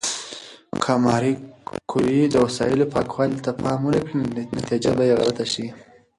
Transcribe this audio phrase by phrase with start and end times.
[0.83, 1.33] که ماري
[1.91, 5.67] کوري د وسایلو پاکوالي ته پام ونه کړي، نتیجه به غلطه شي.